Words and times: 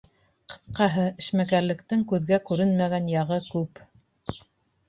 Ҡыҫҡаһы, 0.53 1.03
эшмәкәрлектең 1.23 2.05
күҙгә 2.13 2.39
күренмәгән 2.51 3.13
яғы 3.17 3.39
күп. 3.55 3.85